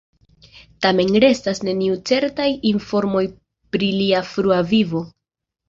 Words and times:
Tamen 0.85 1.13
restas 1.23 1.61
neniuj 1.67 1.99
certaj 2.13 2.49
informoj 2.71 3.23
pri 3.77 3.93
lia 4.01 4.25
frua 4.33 4.61
vivo. 4.77 5.07